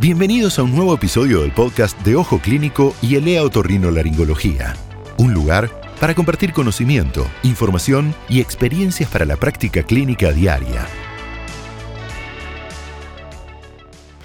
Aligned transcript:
Bienvenidos 0.00 0.58
a 0.58 0.62
un 0.62 0.74
nuevo 0.74 0.94
episodio 0.94 1.42
del 1.42 1.52
podcast 1.52 2.00
de 2.00 2.16
Ojo 2.16 2.38
Clínico 2.38 2.94
y 3.02 3.16
Elea 3.16 3.42
Otorrinolaringología. 3.42 4.74
Un 5.18 5.34
lugar 5.34 5.70
para 6.00 6.14
compartir 6.14 6.54
conocimiento, 6.54 7.26
información 7.42 8.14
y 8.26 8.40
experiencias 8.40 9.10
para 9.10 9.26
la 9.26 9.36
práctica 9.36 9.82
clínica 9.82 10.32
diaria. 10.32 10.86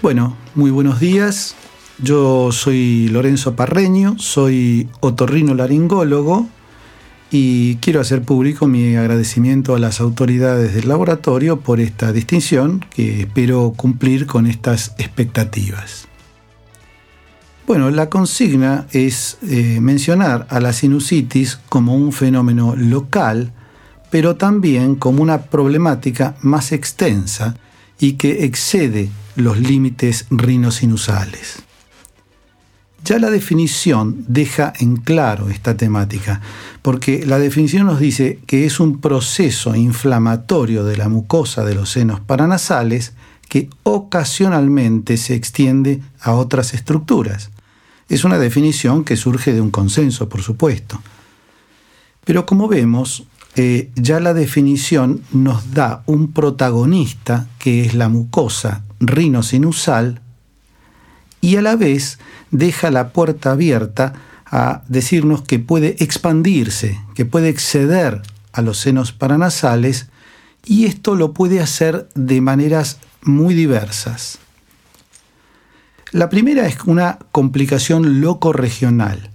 Bueno, 0.00 0.34
muy 0.54 0.70
buenos 0.70 0.98
días. 0.98 1.54
Yo 1.98 2.52
soy 2.52 3.08
Lorenzo 3.08 3.54
Parreño, 3.54 4.16
soy 4.18 4.88
otorrinolaringólogo 5.00 6.48
y 7.30 7.76
quiero 7.76 8.00
hacer 8.00 8.22
público 8.22 8.66
mi 8.66 8.94
agradecimiento 8.96 9.74
a 9.74 9.78
las 9.78 10.00
autoridades 10.00 10.74
del 10.74 10.88
laboratorio 10.88 11.60
por 11.60 11.80
esta 11.80 12.12
distinción 12.12 12.84
que 12.94 13.22
espero 13.22 13.72
cumplir 13.76 14.26
con 14.26 14.46
estas 14.46 14.94
expectativas. 14.98 16.06
Bueno, 17.66 17.90
la 17.90 18.08
consigna 18.08 18.86
es 18.92 19.38
eh, 19.42 19.80
mencionar 19.80 20.46
a 20.50 20.60
la 20.60 20.72
sinusitis 20.72 21.58
como 21.68 21.96
un 21.96 22.12
fenómeno 22.12 22.76
local, 22.76 23.52
pero 24.08 24.36
también 24.36 24.94
como 24.94 25.20
una 25.20 25.42
problemática 25.42 26.36
más 26.42 26.70
extensa 26.70 27.56
y 27.98 28.12
que 28.12 28.44
excede 28.44 29.10
los 29.34 29.58
límites 29.58 30.26
rinosinusales. 30.30 31.65
Ya 33.06 33.20
la 33.20 33.30
definición 33.30 34.24
deja 34.26 34.72
en 34.80 34.96
claro 34.96 35.48
esta 35.48 35.76
temática, 35.76 36.40
porque 36.82 37.24
la 37.24 37.38
definición 37.38 37.86
nos 37.86 38.00
dice 38.00 38.40
que 38.48 38.66
es 38.66 38.80
un 38.80 39.00
proceso 39.00 39.76
inflamatorio 39.76 40.82
de 40.82 40.96
la 40.96 41.08
mucosa 41.08 41.64
de 41.64 41.76
los 41.76 41.88
senos 41.88 42.18
paranasales 42.18 43.12
que 43.48 43.70
ocasionalmente 43.84 45.18
se 45.18 45.36
extiende 45.36 46.02
a 46.20 46.32
otras 46.32 46.74
estructuras. 46.74 47.50
Es 48.08 48.24
una 48.24 48.38
definición 48.38 49.04
que 49.04 49.14
surge 49.14 49.52
de 49.52 49.60
un 49.60 49.70
consenso, 49.70 50.28
por 50.28 50.42
supuesto. 50.42 51.00
Pero 52.24 52.44
como 52.44 52.66
vemos, 52.66 53.28
eh, 53.54 53.92
ya 53.94 54.18
la 54.18 54.34
definición 54.34 55.22
nos 55.30 55.74
da 55.74 56.02
un 56.06 56.32
protagonista 56.32 57.46
que 57.60 57.84
es 57.84 57.94
la 57.94 58.08
mucosa 58.08 58.82
rinosinusal 58.98 60.22
y 61.46 61.54
a 61.54 61.62
la 61.62 61.76
vez 61.76 62.18
deja 62.50 62.90
la 62.90 63.10
puerta 63.10 63.52
abierta 63.52 64.14
a 64.46 64.82
decirnos 64.88 65.42
que 65.42 65.60
puede 65.60 65.94
expandirse, 66.00 67.00
que 67.14 67.24
puede 67.24 67.50
exceder 67.50 68.20
a 68.52 68.62
los 68.62 68.78
senos 68.78 69.12
paranasales 69.12 70.08
y 70.64 70.86
esto 70.86 71.14
lo 71.14 71.34
puede 71.34 71.60
hacer 71.60 72.08
de 72.16 72.40
maneras 72.40 72.98
muy 73.22 73.54
diversas. 73.54 74.40
La 76.10 76.28
primera 76.30 76.66
es 76.66 76.78
una 76.84 77.20
complicación 77.30 78.20
loco-regional, 78.20 79.30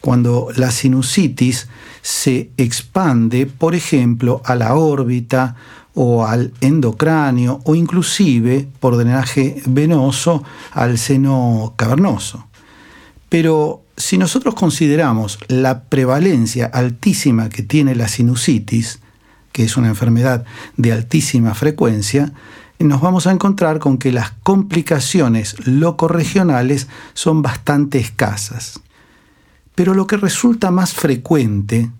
cuando 0.00 0.48
la 0.56 0.70
sinusitis 0.70 1.68
se 2.00 2.52
expande, 2.56 3.44
por 3.44 3.74
ejemplo, 3.74 4.40
a 4.46 4.54
la 4.54 4.76
órbita 4.76 5.56
o 5.94 6.26
al 6.26 6.52
endocráneo 6.60 7.60
o 7.64 7.74
inclusive 7.74 8.68
por 8.80 8.96
drenaje 8.96 9.62
venoso 9.66 10.42
al 10.72 10.98
seno 10.98 11.74
cavernoso. 11.76 12.46
Pero 13.28 13.82
si 13.96 14.18
nosotros 14.18 14.54
consideramos 14.54 15.38
la 15.48 15.84
prevalencia 15.84 16.66
altísima 16.66 17.48
que 17.48 17.62
tiene 17.62 17.94
la 17.94 18.08
sinusitis, 18.08 19.00
que 19.52 19.64
es 19.64 19.76
una 19.76 19.88
enfermedad 19.88 20.44
de 20.76 20.92
altísima 20.92 21.54
frecuencia, 21.54 22.32
nos 22.80 23.00
vamos 23.00 23.26
a 23.26 23.32
encontrar 23.32 23.78
con 23.78 23.98
que 23.98 24.12
las 24.12 24.32
complicaciones 24.42 25.56
locorregionales 25.66 26.88
son 27.14 27.40
bastante 27.40 27.98
escasas. 27.98 28.80
Pero 29.74 29.94
lo 29.94 30.06
que 30.06 30.16
resulta 30.16 30.70
más 30.70 30.92
frecuente 30.92 31.90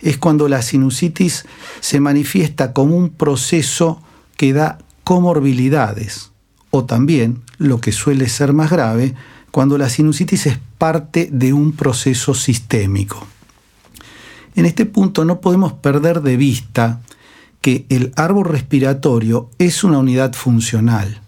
es 0.00 0.18
cuando 0.18 0.48
la 0.48 0.62
sinusitis 0.62 1.44
se 1.80 2.00
manifiesta 2.00 2.72
como 2.72 2.96
un 2.96 3.10
proceso 3.10 4.02
que 4.36 4.52
da 4.52 4.78
comorbilidades, 5.04 6.30
o 6.70 6.84
también, 6.84 7.42
lo 7.58 7.80
que 7.80 7.92
suele 7.92 8.28
ser 8.28 8.52
más 8.52 8.70
grave, 8.70 9.14
cuando 9.50 9.78
la 9.78 9.88
sinusitis 9.88 10.46
es 10.46 10.58
parte 10.78 11.28
de 11.30 11.52
un 11.52 11.72
proceso 11.72 12.34
sistémico. 12.34 13.26
En 14.56 14.66
este 14.66 14.86
punto 14.86 15.24
no 15.24 15.40
podemos 15.40 15.72
perder 15.72 16.22
de 16.22 16.36
vista 16.36 17.00
que 17.60 17.86
el 17.88 18.12
árbol 18.16 18.46
respiratorio 18.46 19.50
es 19.58 19.84
una 19.84 19.98
unidad 19.98 20.34
funcional. 20.34 21.20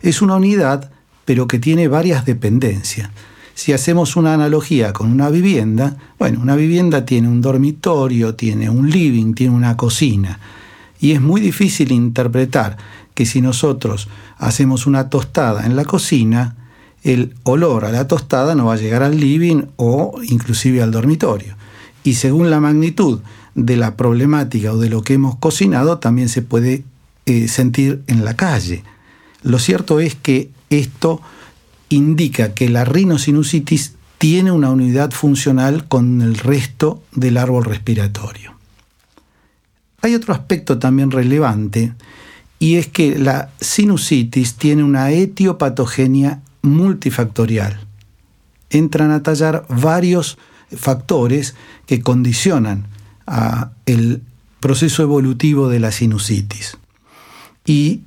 Es 0.00 0.22
una 0.22 0.36
unidad, 0.36 0.90
pero 1.24 1.48
que 1.48 1.58
tiene 1.58 1.88
varias 1.88 2.24
dependencias 2.24 3.10
si 3.56 3.72
hacemos 3.72 4.16
una 4.16 4.34
analogía 4.34 4.92
con 4.92 5.10
una 5.10 5.30
vivienda, 5.30 5.96
bueno, 6.18 6.40
una 6.42 6.56
vivienda 6.56 7.06
tiene 7.06 7.26
un 7.26 7.40
dormitorio, 7.40 8.34
tiene 8.34 8.68
un 8.68 8.90
living, 8.90 9.32
tiene 9.32 9.54
una 9.54 9.78
cocina. 9.78 10.38
Y 11.00 11.12
es 11.12 11.22
muy 11.22 11.40
difícil 11.40 11.90
interpretar 11.90 12.76
que 13.14 13.24
si 13.24 13.40
nosotros 13.40 14.08
hacemos 14.36 14.86
una 14.86 15.08
tostada 15.08 15.64
en 15.64 15.74
la 15.74 15.86
cocina, 15.86 16.54
el 17.02 17.34
olor 17.44 17.86
a 17.86 17.92
la 17.92 18.06
tostada 18.06 18.54
no 18.54 18.66
va 18.66 18.74
a 18.74 18.76
llegar 18.76 19.02
al 19.02 19.18
living 19.18 19.62
o 19.76 20.20
inclusive 20.22 20.82
al 20.82 20.90
dormitorio. 20.90 21.56
Y 22.04 22.12
según 22.12 22.50
la 22.50 22.60
magnitud 22.60 23.20
de 23.54 23.78
la 23.78 23.96
problemática 23.96 24.74
o 24.74 24.76
de 24.76 24.90
lo 24.90 25.00
que 25.00 25.14
hemos 25.14 25.36
cocinado, 25.36 25.98
también 25.98 26.28
se 26.28 26.42
puede 26.42 26.84
eh, 27.24 27.48
sentir 27.48 28.02
en 28.06 28.22
la 28.22 28.36
calle. 28.36 28.84
Lo 29.42 29.58
cierto 29.58 29.98
es 29.98 30.14
que 30.14 30.50
esto 30.68 31.22
indica 31.88 32.54
que 32.54 32.68
la 32.68 32.84
rinosinusitis 32.84 33.94
tiene 34.18 34.50
una 34.50 34.70
unidad 34.70 35.10
funcional 35.10 35.86
con 35.88 36.22
el 36.22 36.36
resto 36.36 37.02
del 37.12 37.36
árbol 37.36 37.64
respiratorio. 37.64 38.54
Hay 40.02 40.14
otro 40.14 40.34
aspecto 40.34 40.78
también 40.78 41.10
relevante 41.10 41.92
y 42.58 42.76
es 42.76 42.86
que 42.86 43.18
la 43.18 43.50
sinusitis 43.60 44.54
tiene 44.54 44.82
una 44.82 45.10
etiopatogenia 45.10 46.40
multifactorial. 46.62 47.80
Entran 48.70 49.10
a 49.10 49.22
tallar 49.22 49.66
varios 49.68 50.38
factores 50.74 51.54
que 51.86 52.00
condicionan 52.00 52.86
el 53.84 54.22
proceso 54.60 55.02
evolutivo 55.02 55.68
de 55.68 55.80
la 55.80 55.92
sinusitis. 55.92 56.78
Y 57.64 58.00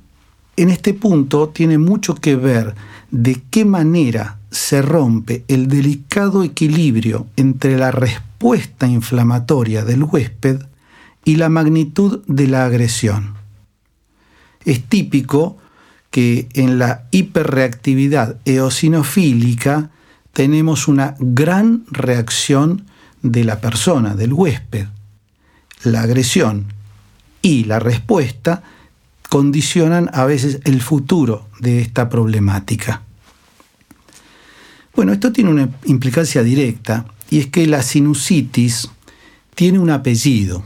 en 0.56 0.70
este 0.70 0.94
punto 0.94 1.48
tiene 1.48 1.78
mucho 1.78 2.14
que 2.14 2.36
ver 2.36 2.74
de 3.10 3.42
qué 3.50 3.64
manera 3.64 4.38
se 4.50 4.82
rompe 4.82 5.44
el 5.48 5.68
delicado 5.68 6.42
equilibrio 6.42 7.26
entre 7.36 7.76
la 7.76 7.90
respuesta 7.90 8.86
inflamatoria 8.86 9.84
del 9.84 10.04
huésped 10.04 10.60
y 11.24 11.36
la 11.36 11.48
magnitud 11.48 12.22
de 12.26 12.46
la 12.46 12.64
agresión. 12.64 13.34
Es 14.64 14.82
típico 14.84 15.58
que 16.10 16.48
en 16.54 16.78
la 16.78 17.04
hiperreactividad 17.10 18.36
eosinofílica 18.44 19.90
tenemos 20.32 20.88
una 20.88 21.14
gran 21.18 21.84
reacción 21.90 22.86
de 23.22 23.44
la 23.44 23.60
persona, 23.60 24.14
del 24.14 24.32
huésped. 24.32 24.86
La 25.84 26.02
agresión 26.02 26.66
y 27.42 27.64
la 27.64 27.78
respuesta 27.78 28.62
condicionan 29.30 30.10
a 30.12 30.26
veces 30.26 30.60
el 30.64 30.82
futuro 30.82 31.46
de 31.60 31.80
esta 31.80 32.08
problemática. 32.08 33.02
Bueno, 34.94 35.12
esto 35.12 35.32
tiene 35.32 35.50
una 35.50 35.70
implicancia 35.84 36.42
directa 36.42 37.06
y 37.30 37.38
es 37.38 37.46
que 37.46 37.66
la 37.68 37.82
sinusitis 37.82 38.90
tiene 39.54 39.78
un 39.78 39.88
apellido. 39.90 40.64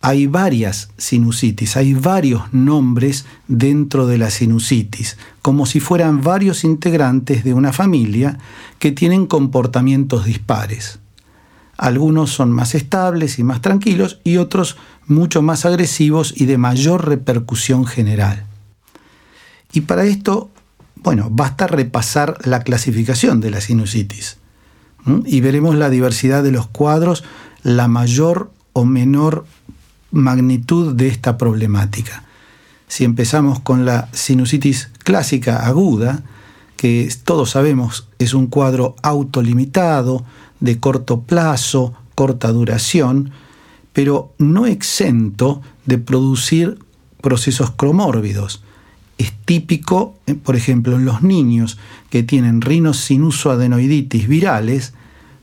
Hay 0.00 0.28
varias 0.28 0.90
sinusitis, 0.96 1.76
hay 1.76 1.92
varios 1.94 2.52
nombres 2.52 3.26
dentro 3.48 4.06
de 4.06 4.18
la 4.18 4.30
sinusitis, 4.30 5.18
como 5.42 5.66
si 5.66 5.80
fueran 5.80 6.22
varios 6.22 6.62
integrantes 6.62 7.42
de 7.42 7.52
una 7.52 7.72
familia 7.72 8.38
que 8.78 8.92
tienen 8.92 9.26
comportamientos 9.26 10.24
dispares. 10.24 11.00
Algunos 11.76 12.30
son 12.30 12.52
más 12.52 12.74
estables 12.74 13.38
y 13.38 13.44
más 13.44 13.60
tranquilos 13.60 14.20
y 14.24 14.38
otros 14.38 14.76
mucho 15.06 15.42
más 15.42 15.66
agresivos 15.66 16.32
y 16.36 16.46
de 16.46 16.58
mayor 16.58 17.06
repercusión 17.06 17.86
general. 17.86 18.46
Y 19.72 19.82
para 19.82 20.04
esto, 20.04 20.50
bueno, 20.96 21.28
basta 21.30 21.66
repasar 21.66 22.38
la 22.44 22.60
clasificación 22.60 23.40
de 23.40 23.50
la 23.50 23.60
sinusitis 23.60 24.38
y 25.24 25.40
veremos 25.40 25.76
la 25.76 25.90
diversidad 25.90 26.42
de 26.42 26.50
los 26.50 26.66
cuadros, 26.66 27.24
la 27.62 27.88
mayor 27.88 28.50
o 28.72 28.84
menor 28.84 29.46
magnitud 30.10 30.94
de 30.94 31.08
esta 31.08 31.38
problemática. 31.38 32.24
Si 32.88 33.04
empezamos 33.04 33.60
con 33.60 33.84
la 33.84 34.08
sinusitis 34.12 34.90
clásica 35.04 35.66
aguda, 35.66 36.22
que 36.76 37.08
todos 37.24 37.50
sabemos 37.50 38.08
es 38.18 38.34
un 38.34 38.48
cuadro 38.48 38.96
autolimitado, 39.02 40.24
de 40.60 40.78
corto 40.78 41.20
plazo, 41.20 41.94
corta 42.14 42.52
duración, 42.52 43.30
pero 43.92 44.34
no 44.38 44.66
exento 44.66 45.62
de 45.86 45.98
producir 45.98 46.78
procesos 47.22 47.70
cromórbidos. 47.70 48.62
es 49.18 49.32
típico, 49.46 50.14
eh, 50.26 50.34
por 50.34 50.56
ejemplo, 50.56 50.96
en 50.96 51.06
los 51.06 51.22
niños 51.22 51.78
que 52.10 52.22
tienen 52.22 52.60
rinosinusoadenoiditis 52.60 54.28
virales, 54.28 54.92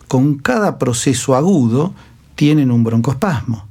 con 0.07 0.36
cada 0.36 0.77
proceso 0.77 1.36
agudo 1.36 1.94
tienen 2.36 2.69
un 2.69 2.83
broncoespasmo. 2.83 3.66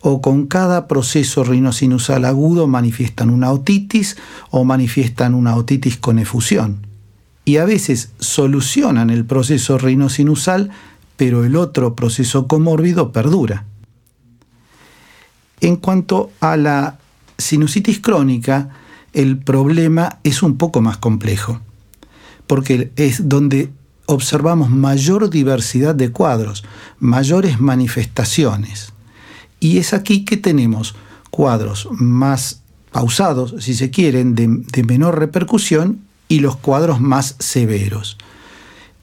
O 0.00 0.20
con 0.20 0.46
cada 0.46 0.88
proceso 0.88 1.44
rinosinusal 1.44 2.24
agudo 2.24 2.66
manifiestan 2.66 3.30
una 3.30 3.52
otitis 3.52 4.16
o 4.50 4.64
manifiestan 4.64 5.34
una 5.34 5.54
otitis 5.54 5.96
con 5.96 6.18
efusión. 6.18 6.85
Y 7.46 7.56
a 7.58 7.64
veces 7.64 8.10
solucionan 8.18 9.08
el 9.08 9.24
proceso 9.24 9.78
rinosinusal, 9.78 10.70
pero 11.16 11.44
el 11.44 11.56
otro 11.56 11.94
proceso 11.94 12.48
comórbido 12.48 13.12
perdura. 13.12 13.64
En 15.60 15.76
cuanto 15.76 16.32
a 16.40 16.56
la 16.56 16.98
sinusitis 17.38 18.00
crónica, 18.00 18.70
el 19.12 19.38
problema 19.38 20.18
es 20.24 20.42
un 20.42 20.58
poco 20.58 20.82
más 20.82 20.98
complejo, 20.98 21.60
porque 22.48 22.92
es 22.96 23.28
donde 23.28 23.70
observamos 24.06 24.68
mayor 24.68 25.30
diversidad 25.30 25.94
de 25.94 26.10
cuadros, 26.10 26.64
mayores 26.98 27.60
manifestaciones. 27.60 28.92
Y 29.60 29.78
es 29.78 29.94
aquí 29.94 30.24
que 30.24 30.36
tenemos 30.36 30.96
cuadros 31.30 31.88
más 31.92 32.62
pausados, 32.90 33.54
si 33.60 33.74
se 33.74 33.90
quieren, 33.90 34.34
de, 34.34 34.48
de, 34.48 34.82
menor 34.82 35.18
repercusión 35.18 36.05
y 36.28 36.40
los 36.40 36.56
cuadros 36.56 37.00
más 37.00 37.36
severos. 37.38 38.18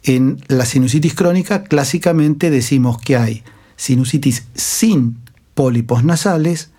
En 0.04 0.42
la 0.48 0.66
sinusitis 0.66 1.14
crónica 1.14 1.64
clásicamente 1.64 2.50
decimos 2.50 2.98
que 3.00 3.16
hay 3.16 3.44
sinusitis 3.78 4.46
sin 4.54 5.18
pólipos 5.54 6.04
nasales, 6.04 6.72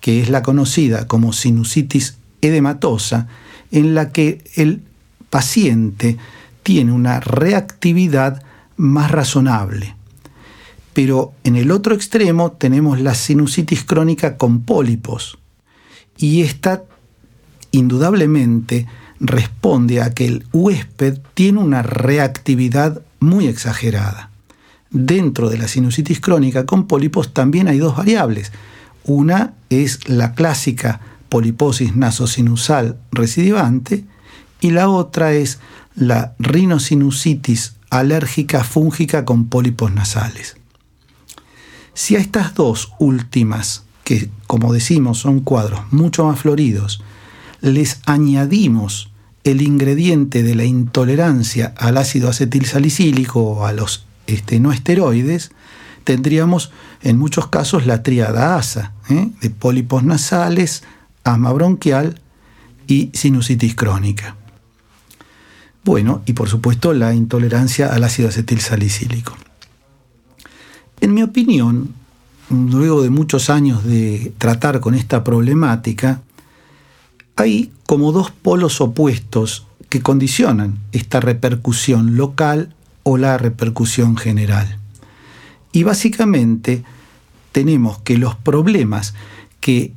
que 0.00 0.20
es 0.20 0.28
la 0.28 0.42
conocida 0.42 1.06
como 1.06 1.32
sinusitis 1.32 2.16
edematosa, 2.42 3.28
en 3.70 3.94
la 3.94 4.12
que 4.12 4.44
el 4.54 4.82
paciente 5.30 6.18
tiene 6.62 6.92
una 6.92 7.20
reactividad 7.20 8.42
más 8.76 9.10
razonable. 9.10 9.94
Pero 10.92 11.32
en 11.44 11.56
el 11.56 11.70
otro 11.70 11.94
extremo 11.94 12.52
tenemos 12.52 13.00
la 13.00 13.14
sinusitis 13.14 13.84
crónica 13.84 14.36
con 14.36 14.62
pólipos. 14.62 15.38
Y 16.16 16.42
esta 16.42 16.84
indudablemente 17.70 18.86
responde 19.20 20.00
a 20.02 20.12
que 20.12 20.26
el 20.26 20.46
huésped 20.52 21.18
tiene 21.34 21.60
una 21.60 21.82
reactividad 21.82 23.02
muy 23.20 23.46
exagerada. 23.46 24.30
Dentro 24.90 25.48
de 25.50 25.58
la 25.58 25.68
sinusitis 25.68 26.20
crónica 26.20 26.66
con 26.66 26.86
pólipos 26.86 27.32
también 27.32 27.68
hay 27.68 27.78
dos 27.78 27.96
variables. 27.96 28.52
Una 29.04 29.54
es 29.70 30.08
la 30.08 30.34
clásica 30.34 31.00
poliposis 31.28 31.96
nasosinusal 31.96 32.98
recidivante 33.10 34.04
y 34.60 34.70
la 34.70 34.88
otra 34.88 35.32
es 35.32 35.58
la 35.94 36.34
rinosinusitis 36.38 37.74
alérgica 37.90 38.64
fúngica 38.64 39.24
con 39.24 39.46
pólipos 39.48 39.92
nasales. 39.92 40.56
Si 41.94 42.16
a 42.16 42.18
estas 42.18 42.54
dos 42.54 42.92
últimas, 42.98 43.84
que 44.04 44.28
como 44.46 44.72
decimos 44.72 45.18
son 45.18 45.40
cuadros 45.40 45.80
mucho 45.92 46.24
más 46.26 46.38
floridos, 46.38 47.02
les 47.60 48.00
añadimos 48.06 49.10
el 49.44 49.62
ingrediente 49.62 50.42
de 50.42 50.54
la 50.54 50.64
intolerancia 50.64 51.72
al 51.76 51.96
ácido 51.96 52.28
acetilsalicílico 52.28 53.40
o 53.40 53.66
a 53.66 53.72
los 53.72 54.06
este, 54.26 54.58
no 54.58 54.72
esteroides, 54.72 55.52
tendríamos 56.04 56.72
en 57.02 57.18
muchos 57.18 57.48
casos 57.48 57.86
la 57.86 58.02
tríada 58.02 58.56
ASA, 58.56 58.92
¿eh? 59.08 59.30
de 59.40 59.50
pólipos 59.50 60.02
nasales, 60.02 60.82
asma 61.22 61.52
bronquial 61.52 62.20
y 62.86 63.10
sinusitis 63.12 63.74
crónica. 63.74 64.36
Bueno, 65.84 66.22
y 66.26 66.32
por 66.32 66.48
supuesto 66.48 66.92
la 66.92 67.14
intolerancia 67.14 67.92
al 67.92 68.02
ácido 68.02 68.28
acetilsalicílico. 68.28 69.36
En 71.00 71.14
mi 71.14 71.22
opinión, 71.22 71.94
luego 72.50 73.02
de 73.02 73.10
muchos 73.10 73.50
años 73.50 73.84
de 73.84 74.32
tratar 74.38 74.80
con 74.80 74.94
esta 74.94 75.22
problemática, 75.22 76.22
hay 77.36 77.70
como 77.86 78.12
dos 78.12 78.30
polos 78.30 78.80
opuestos 78.80 79.66
que 79.88 80.02
condicionan 80.02 80.78
esta 80.92 81.20
repercusión 81.20 82.16
local 82.16 82.74
o 83.02 83.18
la 83.18 83.38
repercusión 83.38 84.16
general. 84.16 84.78
Y 85.70 85.84
básicamente 85.84 86.82
tenemos 87.52 87.98
que 87.98 88.18
los 88.18 88.34
problemas 88.34 89.14
que 89.60 89.92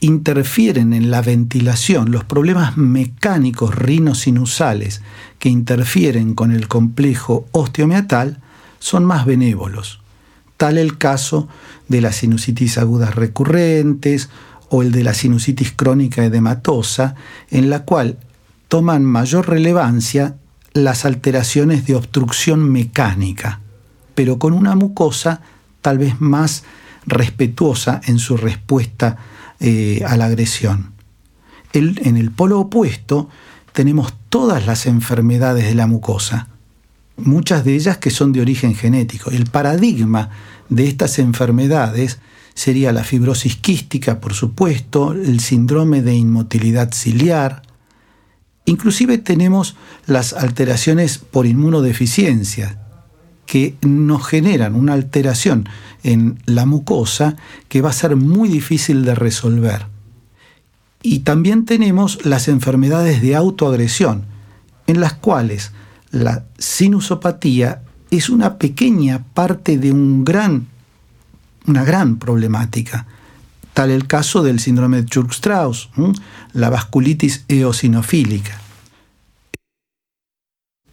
interfieren 0.00 0.92
en 0.92 1.10
la 1.10 1.22
ventilación, 1.22 2.10
los 2.10 2.24
problemas 2.24 2.76
mecánicos 2.76 3.74
rinosinusales 3.74 5.00
que 5.38 5.48
interfieren 5.48 6.34
con 6.34 6.52
el 6.52 6.68
complejo 6.68 7.46
osteomiatal, 7.52 8.40
son 8.78 9.04
más 9.04 9.24
benévolos. 9.24 10.00
Tal 10.56 10.78
el 10.78 10.98
caso 10.98 11.48
de 11.88 12.00
las 12.00 12.16
sinusitis 12.16 12.78
agudas 12.78 13.14
recurrentes 13.14 14.28
o 14.68 14.82
el 14.82 14.92
de 14.92 15.04
la 15.04 15.14
sinusitis 15.14 15.72
crónica 15.72 16.24
edematosa, 16.24 17.14
en 17.50 17.70
la 17.70 17.84
cual 17.84 18.18
toman 18.68 19.04
mayor 19.04 19.48
relevancia 19.48 20.36
las 20.72 21.04
alteraciones 21.04 21.86
de 21.86 21.94
obstrucción 21.94 22.70
mecánica, 22.70 23.60
pero 24.14 24.38
con 24.38 24.52
una 24.52 24.74
mucosa 24.74 25.40
tal 25.80 25.98
vez 25.98 26.20
más 26.20 26.64
respetuosa 27.06 28.00
en 28.06 28.18
su 28.18 28.36
respuesta 28.36 29.16
eh, 29.60 30.02
a 30.06 30.16
la 30.16 30.26
agresión. 30.26 30.92
en 31.72 32.16
el 32.16 32.30
polo 32.30 32.58
opuesto 32.60 33.28
tenemos 33.72 34.14
todas 34.28 34.66
las 34.66 34.86
enfermedades 34.86 35.66
de 35.66 35.74
la 35.74 35.86
mucosa, 35.86 36.48
muchas 37.16 37.64
de 37.64 37.74
ellas 37.74 37.98
que 37.98 38.10
son 38.10 38.32
de 38.32 38.40
origen 38.40 38.74
genético. 38.74 39.30
El 39.30 39.46
paradigma 39.46 40.30
de 40.68 40.88
estas 40.88 41.18
enfermedades 41.18 42.18
sería 42.56 42.90
la 42.90 43.04
fibrosis 43.04 43.54
quística, 43.56 44.18
por 44.18 44.32
supuesto, 44.32 45.12
el 45.12 45.40
síndrome 45.40 46.00
de 46.00 46.14
inmotilidad 46.14 46.92
ciliar. 46.92 47.62
Inclusive 48.64 49.18
tenemos 49.18 49.76
las 50.06 50.32
alteraciones 50.32 51.18
por 51.18 51.46
inmunodeficiencia, 51.46 52.80
que 53.44 53.76
nos 53.82 54.26
generan 54.26 54.74
una 54.74 54.94
alteración 54.94 55.68
en 56.02 56.38
la 56.46 56.64
mucosa 56.64 57.36
que 57.68 57.82
va 57.82 57.90
a 57.90 57.92
ser 57.92 58.16
muy 58.16 58.48
difícil 58.48 59.04
de 59.04 59.14
resolver. 59.14 59.86
Y 61.02 61.20
también 61.20 61.66
tenemos 61.66 62.24
las 62.24 62.48
enfermedades 62.48 63.20
de 63.20 63.36
autoagresión, 63.36 64.24
en 64.86 65.00
las 65.00 65.12
cuales 65.12 65.72
la 66.10 66.46
sinusopatía 66.56 67.82
es 68.10 68.30
una 68.30 68.56
pequeña 68.56 69.24
parte 69.34 69.76
de 69.76 69.92
un 69.92 70.24
gran, 70.24 70.68
una 71.66 71.84
gran 71.84 72.18
problemática. 72.18 73.06
Tal 73.72 73.90
el 73.90 74.06
caso 74.06 74.42
del 74.42 74.60
síndrome 74.60 75.02
de 75.02 75.06
Church-Strauss, 75.06 75.90
la 76.52 76.70
vasculitis 76.70 77.44
eosinofílica. 77.48 78.60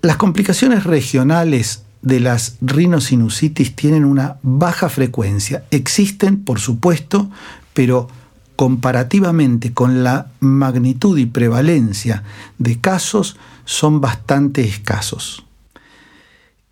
Las 0.01 0.17
complicaciones 0.17 0.83
regionales 0.83 1.83
de 2.01 2.19
las 2.19 2.57
rinosinusitis 2.59 3.75
tienen 3.75 4.03
una 4.03 4.37
baja 4.43 4.89
frecuencia. 4.89 5.63
Existen, 5.71 6.43
por 6.43 6.59
supuesto, 6.59 7.31
pero 7.73 8.09
comparativamente 8.57 9.73
con 9.73 10.03
la 10.03 10.27
magnitud 10.41 11.17
y 11.17 11.25
prevalencia 11.25 12.23
de 12.57 12.79
casos 12.79 13.37
son 13.65 14.01
bastante 14.01 14.63
escasos. 14.63 15.45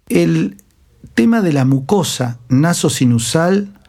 El 0.10 0.58
tema 1.14 1.42
de 1.42 1.54
la 1.54 1.66
mucosa 1.66 2.40
nasosinusal, 2.50 3.80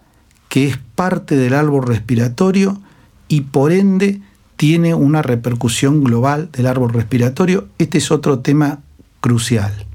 que 0.52 0.68
es 0.68 0.76
parte 0.76 1.35
del 1.35 1.54
árbol 1.54 1.87
respiratorio 1.87 2.78
y 3.26 3.40
por 3.40 3.73
ende 3.73 4.21
tiene 4.59 4.92
una 4.92 5.23
repercusión 5.23 6.04
global 6.04 6.50
del 6.52 6.66
árbol 6.66 6.92
respiratorio, 6.92 7.68
este 7.78 7.97
es 7.97 8.11
otro 8.11 8.40
tema 8.40 8.80
crucial. 9.23 9.87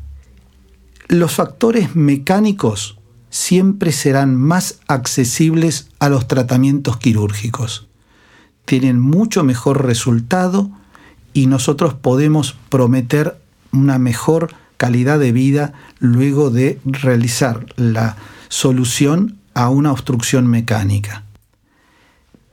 Los 1.09 1.33
factores 1.33 1.95
mecánicos 1.95 2.97
siempre 3.29 3.91
serán 3.91 4.35
más 4.35 4.79
accesibles 4.87 5.89
a 5.99 6.09
los 6.09 6.27
tratamientos 6.27 6.97
quirúrgicos. 6.97 7.87
Tienen 8.65 8.99
mucho 8.99 9.43
mejor 9.43 9.85
resultado 9.85 10.71
y 11.33 11.45
nosotros 11.45 11.93
podemos 11.93 12.57
prometer 12.69 13.39
una 13.71 13.99
mejor 13.99 14.55
calidad 14.77 15.19
de 15.19 15.31
vida 15.31 15.73
luego 15.99 16.49
de 16.49 16.79
realizar 16.83 17.67
la 17.75 18.17
solución 18.49 19.37
a 19.57 19.69
una 19.69 19.91
obstrucción 19.91 20.45
mecánica. 20.45 21.23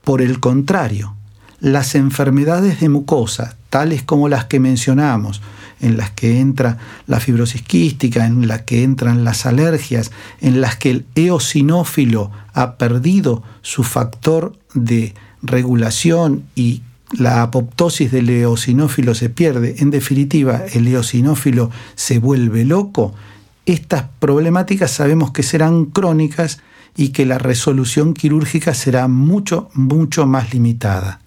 Por 0.04 0.23
el 0.23 0.40
contrario, 0.40 1.14
las 1.61 1.94
enfermedades 1.94 2.80
de 2.80 2.88
mucosa, 2.88 3.58
tales 3.68 4.02
como 4.02 4.30
las 4.30 4.46
que 4.46 4.58
mencionamos, 4.58 5.42
en 5.82 5.99
las 5.99 6.12
que 6.12 6.40
entra 6.40 6.78
la 7.06 7.20
fibrosis 7.20 7.61
quística, 7.61 8.25
en 8.25 8.49
las 8.49 8.62
que 8.62 8.82
entran 8.82 9.23
las 9.23 9.44
alergias, 9.44 10.12
en 10.40 10.62
las 10.62 10.76
que 10.76 10.92
el 10.92 11.04
eosinófilo 11.14 12.30
ha 12.54 12.78
perdido 12.78 13.42
su 13.61 13.82
factor 13.82 14.56
de 14.73 15.12
regulación 15.42 16.44
y 16.54 16.80
la 17.12 17.42
apoptosis 17.42 18.11
del 18.12 18.30
eosinófilo 18.30 19.14
se 19.14 19.28
pierde, 19.28 19.75
en 19.80 19.90
definitiva 19.90 20.62
el 20.73 20.88
eosinófilo 20.88 21.70
se 21.96 22.18
vuelve 22.18 22.64
loco, 22.64 23.14
estas 23.66 24.04
problemáticas 24.20 24.90
sabemos 24.90 25.32
que 25.32 25.42
serán 25.42 25.84
crónicas 25.84 26.61
y 26.96 27.08
que 27.08 27.26
la 27.26 27.38
resolución 27.38 28.14
quirúrgica 28.14 28.74
será 28.74 29.08
mucho, 29.08 29.68
mucho 29.74 30.26
más 30.26 30.52
limitada. 30.52 31.20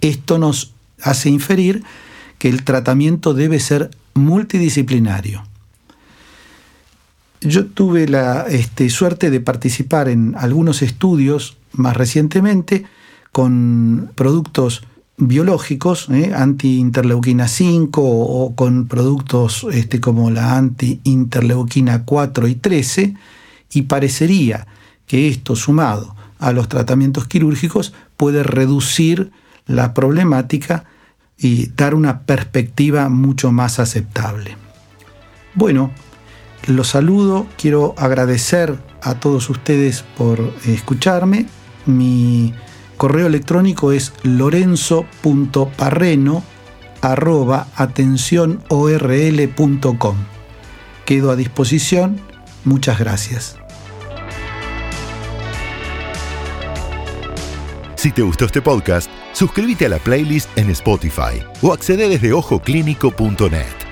Esto 0.00 0.38
nos 0.38 0.74
hace 1.02 1.30
inferir 1.30 1.82
que 2.38 2.48
el 2.48 2.64
tratamiento 2.64 3.34
debe 3.34 3.60
ser 3.60 3.90
multidisciplinario. 4.14 5.44
Yo 7.40 7.66
tuve 7.66 8.08
la 8.08 8.42
este, 8.48 8.88
suerte 8.90 9.30
de 9.30 9.40
participar 9.40 10.08
en 10.08 10.34
algunos 10.36 10.82
estudios 10.82 11.56
más 11.72 11.96
recientemente 11.96 12.84
con 13.30 14.10
productos 14.14 14.82
biológicos, 15.18 16.08
¿eh? 16.10 16.32
anti-interleuquina 16.34 17.48
5 17.48 18.02
o, 18.02 18.54
con 18.54 18.86
productos 18.86 19.66
este, 19.72 20.00
como 20.00 20.30
la 20.30 20.56
anti-interleuquina 20.56 22.04
4 22.04 22.48
y 22.48 22.54
13, 22.54 23.14
y 23.72 23.82
parecería 23.82 24.66
que 25.06 25.28
esto 25.28 25.56
sumado 25.56 26.14
a 26.38 26.52
los 26.52 26.68
tratamientos 26.68 27.26
quirúrgicos 27.26 27.92
puede 28.16 28.42
reducir 28.42 29.32
la 29.66 29.94
problemática 29.94 30.84
y 31.38 31.66
dar 31.76 31.94
una 31.94 32.20
perspectiva 32.20 33.08
mucho 33.08 33.52
más 33.52 33.78
aceptable. 33.78 34.56
Bueno, 35.54 35.90
los 36.66 36.88
saludo, 36.88 37.46
quiero 37.56 37.94
agradecer 37.96 38.76
a 39.02 39.14
todos 39.14 39.48
ustedes 39.50 40.04
por 40.16 40.52
escucharme. 40.66 41.46
Mi 41.84 42.54
correo 42.96 43.26
electrónico 43.26 43.92
es 43.92 44.12
lorenzo.parreno 44.22 46.42
Quedo 51.04 51.30
a 51.30 51.36
disposición. 51.36 52.20
Muchas 52.66 52.98
gracias. 52.98 53.56
Si 57.94 58.10
te 58.10 58.22
gustó 58.22 58.46
este 58.46 58.60
podcast, 58.60 59.08
suscríbete 59.32 59.86
a 59.86 59.88
la 59.88 59.98
playlist 59.98 60.50
en 60.58 60.70
Spotify 60.70 61.42
o 61.62 61.72
accede 61.72 62.08
desde 62.08 62.32
ojoclínico.net. 62.32 63.85